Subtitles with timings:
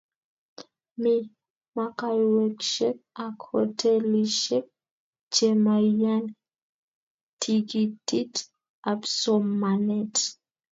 [1.01, 1.15] mi
[1.75, 4.67] makawesheck ak hotelisheck
[5.35, 6.31] chemaiyani
[7.41, 8.33] tikitit
[8.89, 10.13] ab somanet